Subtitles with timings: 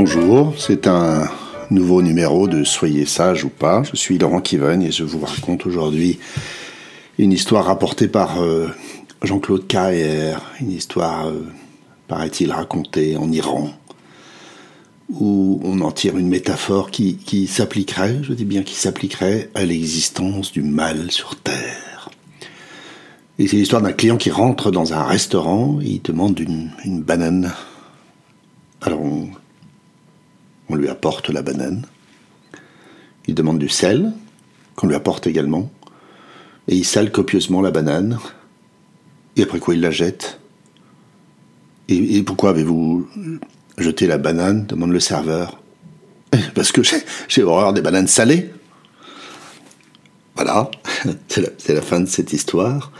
[0.00, 1.28] Bonjour, c'est un
[1.72, 3.82] nouveau numéro de Soyez sage ou pas.
[3.82, 6.20] Je suis Laurent Kiven et je vous raconte aujourd'hui
[7.18, 8.68] une histoire rapportée par euh,
[9.24, 11.48] Jean-Claude Carrière, une histoire, euh,
[12.06, 13.70] paraît-il, racontée en Iran,
[15.10, 20.52] où on en tire une métaphore qui, s'appliquerait, je dis bien qui s'appliquerait à l'existence
[20.52, 22.08] du mal sur Terre.
[23.40, 27.52] Et c'est l'histoire d'un client qui rentre dans un restaurant, et il demande une banane.
[28.80, 29.30] Alors on,
[30.70, 31.86] on lui apporte la banane.
[33.28, 34.12] Il demande du sel,
[34.76, 35.70] qu'on lui apporte également.
[36.68, 38.18] Et il sale copieusement la banane.
[39.34, 40.38] Et après quoi il la jette.
[41.88, 43.08] Et, pourquoi avez-vous
[43.78, 45.58] jeté la banane demande le serveur.
[46.54, 46.82] Parce que
[47.26, 48.50] j'ai horreur des bananes salées.
[50.36, 50.70] Voilà,
[51.28, 52.92] c'est la, fin de cette histoire.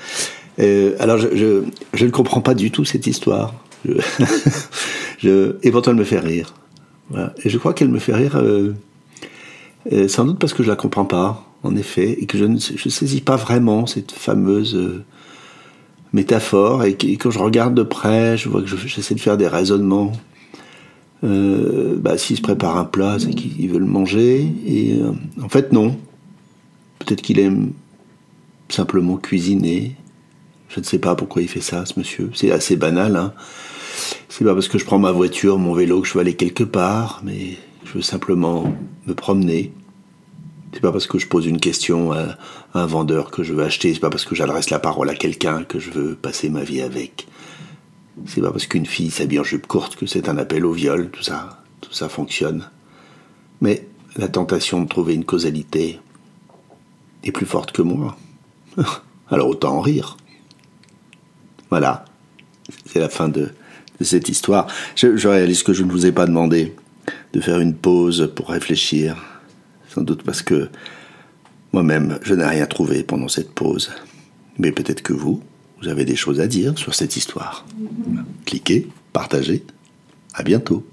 [0.61, 1.65] Euh, alors je,
[2.01, 3.53] ne comprends pas du tout cette histoire.
[3.85, 3.93] Je,
[5.19, 6.55] je, elle me fait rire.
[7.15, 8.75] Et je crois qu'elle me fait rire, euh,
[9.93, 12.59] euh, sans doute parce que je la comprends pas, en effet, et que je ne
[12.59, 15.05] je saisis pas vraiment cette fameuse euh,
[16.13, 20.13] métaphore, et, quand je regarde de près, je vois que j'essaie de faire des raisonnements.
[21.23, 24.99] bah, s'il se prépare un plat, c'est qu'il veut le manger, et
[25.43, 25.97] en fait non.
[26.99, 27.73] Peut-être qu'il aime
[28.69, 29.97] simplement cuisiner.
[30.69, 32.31] Je ne sais pas pourquoi il fait ça, ce monsieur.
[32.35, 33.33] C'est assez banal, hein.
[34.29, 36.65] C'est pas parce que je prends ma voiture, mon vélo, que je veux aller quelque
[36.65, 38.73] part, mais je veux simplement
[39.07, 39.73] me promener.
[40.73, 42.37] C'est pas parce que je pose une question à
[42.75, 45.65] un vendeur que je veux acheter, c'est pas parce que j'adresse la parole à quelqu'un
[45.65, 47.27] que je veux passer ma vie avec.
[48.27, 51.11] C'est pas parce qu'une fille s'habille en jupe courte que c'est un appel au viol,
[51.11, 52.69] tout ça, tout ça fonctionne.
[53.63, 56.01] Mais la tentation de trouver une causalité
[57.25, 58.19] est plus forte que moi.
[59.31, 60.19] Alors autant en rire.
[61.71, 62.05] Voilà,
[62.87, 63.51] c'est la fin de,
[64.05, 64.67] cette histoire.
[64.97, 66.75] Je, réalise que je ne vous ai pas demandé
[67.33, 69.17] de faire une pause pour réfléchir,
[69.89, 70.69] sans doute parce que
[71.73, 73.91] moi-même, je n'ai rien trouvé pendant cette pause.
[74.59, 75.43] Mais peut-être que vous,
[75.81, 77.67] vous avez des choses à dire sur cette histoire.
[78.45, 79.65] Cliquez, partagez.
[80.35, 80.85] À bientôt.